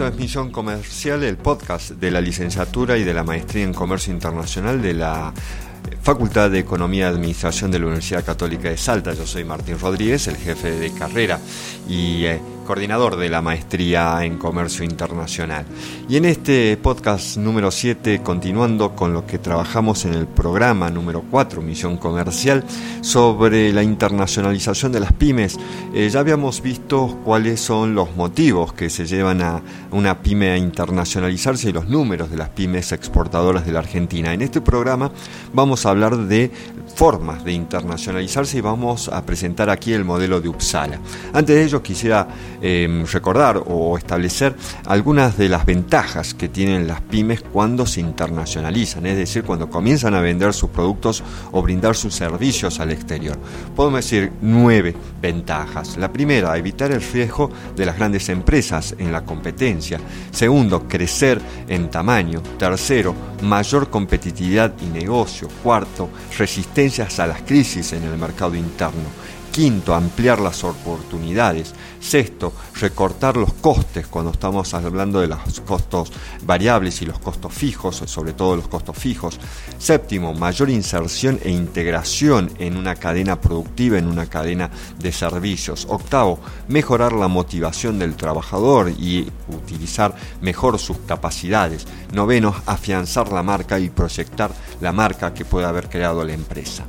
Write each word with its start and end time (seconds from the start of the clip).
Esto 0.00 0.08
es 0.46 0.50
Comercial, 0.50 1.22
el 1.24 1.36
podcast 1.36 1.90
de 1.90 2.10
la 2.10 2.22
licenciatura 2.22 2.96
y 2.96 3.04
de 3.04 3.12
la 3.12 3.22
maestría 3.22 3.64
en 3.64 3.74
Comercio 3.74 4.14
Internacional 4.14 4.80
de 4.80 4.94
la 4.94 5.30
Facultad 6.02 6.50
de 6.50 6.58
Economía 6.58 7.04
y 7.04 7.08
Administración 7.08 7.70
de 7.70 7.80
la 7.80 7.84
Universidad 7.84 8.24
Católica 8.24 8.70
de 8.70 8.78
Salta. 8.78 9.12
Yo 9.12 9.26
soy 9.26 9.44
Martín 9.44 9.78
Rodríguez, 9.78 10.26
el 10.28 10.38
jefe 10.38 10.70
de 10.70 10.90
carrera 10.94 11.38
y 11.86 12.24
eh, 12.24 12.40
coordinador 12.70 13.16
de 13.16 13.28
la 13.28 13.42
maestría 13.42 14.24
en 14.24 14.38
Comercio 14.38 14.84
Internacional. 14.84 15.66
Y 16.08 16.16
en 16.18 16.24
este 16.24 16.76
podcast 16.76 17.36
número 17.36 17.72
7, 17.72 18.20
continuando 18.22 18.94
con 18.94 19.12
lo 19.12 19.26
que 19.26 19.40
trabajamos 19.40 20.04
en 20.04 20.14
el 20.14 20.28
programa 20.28 20.88
número 20.88 21.24
4, 21.32 21.62
Misión 21.62 21.96
Comercial, 21.96 22.62
sobre 23.00 23.72
la 23.72 23.82
internacionalización 23.82 24.92
de 24.92 25.00
las 25.00 25.12
pymes, 25.12 25.58
eh, 25.92 26.08
ya 26.10 26.20
habíamos 26.20 26.62
visto 26.62 27.18
cuáles 27.24 27.60
son 27.60 27.96
los 27.96 28.14
motivos 28.14 28.72
que 28.72 28.88
se 28.88 29.04
llevan 29.04 29.42
a 29.42 29.62
una 29.90 30.22
pyme 30.22 30.50
a 30.50 30.56
internacionalizarse 30.56 31.70
y 31.70 31.72
los 31.72 31.88
números 31.88 32.30
de 32.30 32.36
las 32.36 32.50
pymes 32.50 32.92
exportadoras 32.92 33.66
de 33.66 33.72
la 33.72 33.80
Argentina. 33.80 34.32
En 34.32 34.42
este 34.42 34.60
programa 34.60 35.10
vamos 35.52 35.86
a 35.86 35.90
hablar 35.90 36.16
de 36.16 36.52
formas 36.94 37.44
de 37.44 37.52
internacionalizarse 37.52 38.58
y 38.58 38.60
vamos 38.60 39.08
a 39.08 39.24
presentar 39.24 39.70
aquí 39.70 39.92
el 39.92 40.04
modelo 40.04 40.40
de 40.40 40.48
Uppsala. 40.48 40.98
Antes 41.32 41.56
de 41.56 41.64
ello 41.64 41.82
quisiera 41.82 42.28
em, 42.60 43.04
recordar 43.06 43.62
o 43.66 43.96
establecer 43.96 44.54
algunas 44.86 45.38
de 45.38 45.48
las 45.48 45.64
ventajas 45.64 46.34
que 46.34 46.48
tienen 46.48 46.86
las 46.86 47.00
pymes 47.00 47.42
cuando 47.42 47.86
se 47.86 48.00
internacionalizan, 48.00 49.06
es 49.06 49.16
decir, 49.16 49.44
cuando 49.44 49.70
comienzan 49.70 50.14
a 50.14 50.20
vender 50.20 50.52
sus 50.52 50.70
productos 50.70 51.22
o 51.52 51.62
brindar 51.62 51.96
sus 51.96 52.14
servicios 52.14 52.80
al 52.80 52.90
exterior. 52.90 53.38
Podemos 53.74 54.04
decir 54.04 54.32
nueve 54.40 54.94
ventajas. 55.20 55.96
La 55.96 56.12
primera, 56.12 56.56
evitar 56.56 56.90
el 56.90 57.02
riesgo 57.02 57.50
de 57.76 57.86
las 57.86 57.96
grandes 57.96 58.28
empresas 58.28 58.94
en 58.98 59.12
la 59.12 59.24
competencia. 59.24 60.00
Segundo, 60.30 60.86
crecer 60.88 61.40
en 61.68 61.90
tamaño. 61.90 62.42
Tercero, 62.58 63.14
mayor 63.42 63.90
competitividad 63.90 64.74
y 64.82 64.86
negocio. 64.86 65.48
Cuarto, 65.62 66.10
a 66.80 67.26
las 67.26 67.42
crisis 67.42 67.92
en 67.92 68.04
el 68.04 68.16
mercado 68.16 68.54
interno. 68.54 69.10
Quinto, 69.52 69.94
ampliar 69.94 70.40
las 70.40 70.62
oportunidades. 70.62 71.74
Sexto, 72.00 72.52
recortar 72.80 73.36
los 73.36 73.52
costes 73.54 74.06
cuando 74.06 74.30
estamos 74.30 74.72
hablando 74.74 75.20
de 75.20 75.26
los 75.26 75.60
costos 75.66 76.12
variables 76.42 77.02
y 77.02 77.06
los 77.06 77.18
costos 77.18 77.52
fijos, 77.52 77.96
sobre 78.06 78.32
todo 78.32 78.56
los 78.56 78.68
costos 78.68 78.96
fijos. 78.96 79.38
Séptimo, 79.78 80.32
mayor 80.34 80.70
inserción 80.70 81.40
e 81.42 81.50
integración 81.50 82.50
en 82.58 82.76
una 82.76 82.94
cadena 82.94 83.40
productiva, 83.40 83.98
en 83.98 84.06
una 84.06 84.26
cadena 84.26 84.70
de 84.98 85.12
servicios. 85.12 85.86
Octavo, 85.90 86.38
mejorar 86.68 87.12
la 87.12 87.28
motivación 87.28 87.98
del 87.98 88.14
trabajador 88.14 88.90
y 88.90 89.30
utilizar 89.48 90.14
mejor 90.40 90.78
sus 90.78 90.98
capacidades. 90.98 91.86
Noveno, 92.12 92.54
afianzar 92.66 93.32
la 93.32 93.42
marca 93.42 93.78
y 93.78 93.90
proyectar 93.90 94.52
la 94.80 94.92
marca 94.92 95.34
que 95.34 95.44
pueda 95.44 95.68
haber 95.68 95.88
creado 95.88 96.24
la 96.24 96.32
empresa. 96.32 96.84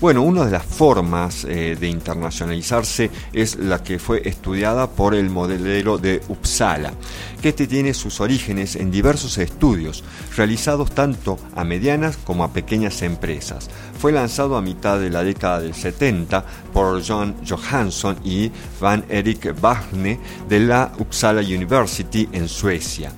Bueno, 0.00 0.22
una 0.22 0.44
de 0.44 0.50
las 0.50 0.64
formas 0.64 1.44
eh, 1.44 1.76
de 1.78 1.88
internacionalizarse 1.88 3.10
es 3.32 3.56
la 3.56 3.82
que 3.82 3.98
fue 3.98 4.22
estudiada 4.28 4.90
por 4.90 5.14
el 5.14 5.30
modelo 5.30 5.98
de 5.98 6.20
Uppsala, 6.28 6.92
que 7.40 7.50
este 7.50 7.66
tiene 7.66 7.94
sus 7.94 8.20
orígenes 8.20 8.76
en 8.76 8.90
diversos 8.90 9.38
estudios 9.38 10.04
realizados 10.36 10.90
tanto 10.90 11.38
a 11.54 11.64
medianas 11.64 12.16
como 12.16 12.44
a 12.44 12.52
pequeñas 12.52 13.02
empresas. 13.02 13.70
Fue 13.98 14.12
lanzado 14.12 14.56
a 14.56 14.62
mitad 14.62 14.98
de 14.98 15.10
la 15.10 15.24
década 15.24 15.60
del 15.60 15.74
70 15.74 16.44
por 16.72 17.02
John 17.06 17.36
Johansson 17.48 18.16
y 18.24 18.50
Van 18.80 19.04
Erik 19.08 19.58
Bagne 19.60 20.18
de 20.48 20.60
la 20.60 20.92
Uppsala 20.98 21.40
University 21.40 22.28
en 22.32 22.48
Suecia 22.48 23.12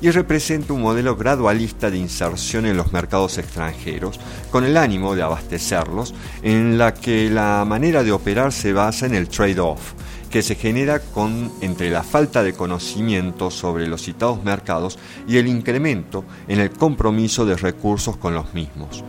y 0.00 0.10
representa 0.10 0.72
un 0.72 0.82
modelo 0.82 1.16
gradualista 1.16 1.90
de 1.90 1.98
inserción 1.98 2.66
en 2.66 2.76
los 2.76 2.92
mercados 2.92 3.38
extranjeros, 3.38 4.18
con 4.50 4.64
el 4.64 4.76
ánimo 4.76 5.14
de 5.14 5.22
abastecerlos, 5.22 6.14
en 6.42 6.78
la 6.78 6.94
que 6.94 7.30
la 7.30 7.64
manera 7.66 8.02
de 8.02 8.12
operar 8.12 8.52
se 8.52 8.72
basa 8.72 9.06
en 9.06 9.14
el 9.14 9.28
trade-off, 9.28 9.92
que 10.30 10.42
se 10.42 10.54
genera 10.54 11.00
con, 11.00 11.52
entre 11.60 11.90
la 11.90 12.02
falta 12.02 12.42
de 12.42 12.52
conocimiento 12.52 13.50
sobre 13.50 13.86
los 13.86 14.02
citados 14.02 14.42
mercados 14.44 14.98
y 15.26 15.38
el 15.38 15.48
incremento 15.48 16.24
en 16.48 16.60
el 16.60 16.70
compromiso 16.70 17.44
de 17.44 17.56
recursos 17.56 18.16
con 18.16 18.34
los 18.34 18.54
mismos 18.54 19.04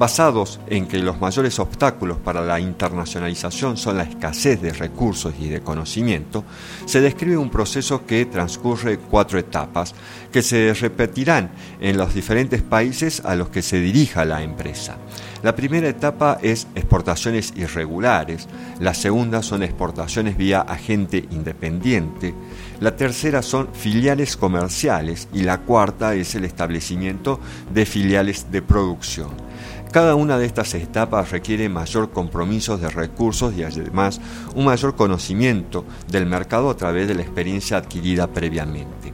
basados 0.00 0.60
en 0.68 0.88
que 0.88 0.96
los 0.98 1.20
mayores 1.20 1.58
obstáculos 1.58 2.16
para 2.16 2.40
la 2.40 2.58
internacionalización 2.58 3.76
son 3.76 3.98
la 3.98 4.04
escasez 4.04 4.62
de 4.62 4.72
recursos 4.72 5.34
y 5.38 5.50
de 5.50 5.60
conocimiento, 5.60 6.42
se 6.86 7.02
describe 7.02 7.36
un 7.36 7.50
proceso 7.50 8.06
que 8.06 8.24
transcurre 8.24 8.96
cuatro 8.96 9.38
etapas 9.38 9.94
que 10.32 10.40
se 10.40 10.72
repetirán 10.72 11.50
en 11.82 11.98
los 11.98 12.14
diferentes 12.14 12.62
países 12.62 13.20
a 13.26 13.34
los 13.34 13.50
que 13.50 13.60
se 13.60 13.78
dirija 13.78 14.24
la 14.24 14.42
empresa. 14.42 14.96
La 15.42 15.54
primera 15.54 15.90
etapa 15.90 16.38
es 16.40 16.66
exportaciones 16.74 17.52
irregulares, 17.54 18.48
la 18.78 18.94
segunda 18.94 19.42
son 19.42 19.62
exportaciones 19.62 20.38
vía 20.38 20.62
agente 20.62 21.26
independiente, 21.30 22.34
la 22.80 22.96
tercera 22.96 23.42
son 23.42 23.68
filiales 23.74 24.38
comerciales 24.38 25.28
y 25.34 25.42
la 25.42 25.58
cuarta 25.58 26.14
es 26.14 26.34
el 26.36 26.46
establecimiento 26.46 27.38
de 27.74 27.84
filiales 27.84 28.50
de 28.50 28.62
producción. 28.62 29.49
Cada 29.92 30.14
una 30.14 30.38
de 30.38 30.46
estas 30.46 30.74
etapas 30.74 31.30
requiere 31.30 31.68
mayor 31.68 32.10
compromiso 32.10 32.78
de 32.78 32.88
recursos 32.88 33.54
y 33.56 33.64
además 33.64 34.20
un 34.54 34.66
mayor 34.66 34.94
conocimiento 34.94 35.84
del 36.08 36.26
mercado 36.26 36.70
a 36.70 36.76
través 36.76 37.08
de 37.08 37.16
la 37.16 37.22
experiencia 37.22 37.78
adquirida 37.78 38.28
previamente. 38.28 39.12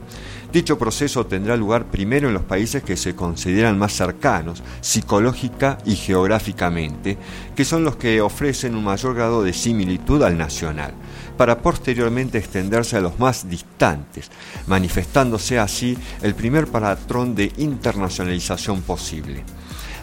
Dicho 0.51 0.77
proceso 0.77 1.25
tendrá 1.25 1.57
lugar 1.57 1.87
primero 1.87 2.29
en 2.29 2.33
los 2.33 2.43
países 2.43 2.81
que 2.81 2.95
se 2.95 3.15
consideran 3.15 3.77
más 3.77 3.93
cercanos, 3.93 4.63
psicológica 4.79 5.77
y 5.85 5.95
geográficamente, 5.95 7.17
que 7.55 7.65
son 7.65 7.83
los 7.83 7.97
que 7.97 8.21
ofrecen 8.21 8.75
un 8.75 8.85
mayor 8.85 9.13
grado 9.13 9.43
de 9.43 9.51
similitud 9.51 10.23
al 10.23 10.37
nacional, 10.37 10.93
para 11.37 11.61
posteriormente 11.61 12.37
extenderse 12.37 12.95
a 12.95 13.01
los 13.01 13.19
más 13.19 13.49
distantes, 13.49 14.31
manifestándose 14.67 15.59
así 15.59 15.97
el 16.21 16.33
primer 16.33 16.67
patrón 16.67 17.35
de 17.35 17.51
internacionalización 17.57 18.81
posible 18.83 19.43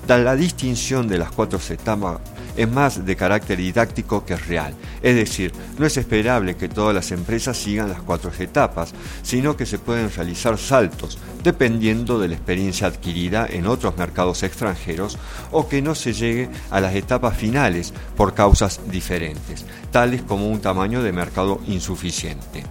la 0.06 0.36
distinción 0.36 1.08
de 1.08 1.18
las 1.18 1.30
cuatro 1.30 1.58
etapas 1.68 2.20
es 2.56 2.70
más 2.70 3.04
de 3.04 3.16
carácter 3.16 3.58
didáctico 3.58 4.24
que 4.24 4.36
real. 4.36 4.74
Es 5.02 5.16
decir, 5.16 5.52
no 5.78 5.86
es 5.86 5.96
esperable 5.96 6.56
que 6.56 6.68
todas 6.68 6.94
las 6.94 7.10
empresas 7.10 7.56
sigan 7.56 7.88
las 7.88 8.02
cuatro 8.02 8.30
etapas, 8.38 8.92
sino 9.22 9.56
que 9.56 9.66
se 9.66 9.78
pueden 9.78 10.12
realizar 10.12 10.56
saltos 10.58 11.18
dependiendo 11.42 12.18
de 12.18 12.28
la 12.28 12.34
experiencia 12.34 12.86
adquirida 12.86 13.46
en 13.48 13.66
otros 13.66 13.96
mercados 13.96 14.42
extranjeros 14.42 15.18
o 15.50 15.68
que 15.68 15.82
no 15.82 15.94
se 15.94 16.12
llegue 16.12 16.48
a 16.70 16.80
las 16.80 16.94
etapas 16.94 17.36
finales 17.36 17.92
por 18.16 18.34
causas 18.34 18.80
diferentes, 18.90 19.66
tales 19.90 20.22
como 20.22 20.48
un 20.48 20.60
tamaño 20.60 21.02
de 21.02 21.12
mercado 21.12 21.60
insuficiente. 21.66 22.62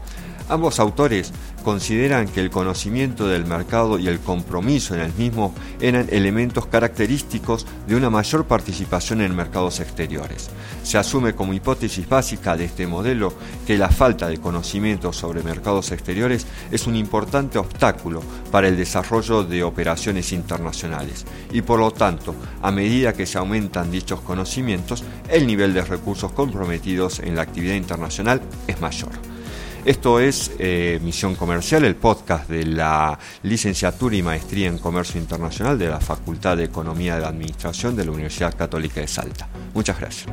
Ambos 0.49 0.79
autores 0.79 1.31
consideran 1.63 2.27
que 2.27 2.41
el 2.41 2.49
conocimiento 2.49 3.27
del 3.27 3.45
mercado 3.45 3.97
y 3.97 4.07
el 4.07 4.19
compromiso 4.19 4.93
en 4.93 5.01
el 5.01 5.13
mismo 5.13 5.53
eran 5.79 6.07
elementos 6.11 6.65
característicos 6.65 7.65
de 7.87 7.95
una 7.95 8.09
mayor 8.09 8.45
participación 8.45 9.21
en 9.21 9.35
mercados 9.35 9.79
exteriores. 9.79 10.49
Se 10.83 10.97
asume 10.97 11.33
como 11.33 11.53
hipótesis 11.53 12.07
básica 12.07 12.57
de 12.57 12.65
este 12.65 12.85
modelo 12.85 13.33
que 13.65 13.77
la 13.77 13.89
falta 13.89 14.27
de 14.27 14.39
conocimiento 14.39 15.13
sobre 15.13 15.43
mercados 15.43 15.91
exteriores 15.91 16.45
es 16.71 16.85
un 16.87 16.97
importante 16.97 17.57
obstáculo 17.57 18.21
para 18.51 18.67
el 18.67 18.75
desarrollo 18.75 19.43
de 19.43 19.63
operaciones 19.63 20.33
internacionales 20.33 21.25
y 21.51 21.61
por 21.61 21.79
lo 21.79 21.91
tanto, 21.91 22.35
a 22.61 22.71
medida 22.71 23.13
que 23.13 23.25
se 23.25 23.37
aumentan 23.37 23.91
dichos 23.91 24.19
conocimientos, 24.19 25.03
el 25.29 25.47
nivel 25.47 25.73
de 25.73 25.81
recursos 25.81 26.31
comprometidos 26.33 27.19
en 27.19 27.35
la 27.35 27.43
actividad 27.43 27.75
internacional 27.75 28.41
es 28.67 28.81
mayor. 28.81 29.32
Esto 29.85 30.21
es 30.21 30.51
eh, 30.59 30.97
Misión 31.03 31.35
Comercial, 31.35 31.83
el 31.83 31.95
podcast 31.95 32.49
de 32.49 32.65
la 32.65 33.19
licenciatura 33.43 34.15
y 34.15 34.21
maestría 34.21 34.67
en 34.67 34.77
Comercio 34.77 35.19
Internacional 35.19 35.77
de 35.77 35.89
la 35.89 35.99
Facultad 35.99 36.55
de 36.55 36.63
Economía 36.63 37.15
de 37.15 37.21
la 37.21 37.27
Administración 37.27 37.93
de 37.93 38.05
la 38.05 38.11
Universidad 38.11 38.55
Católica 38.55 39.01
de 39.01 39.07
Salta. 39.09 39.49
Muchas 39.73 39.99
gracias. 39.99 40.31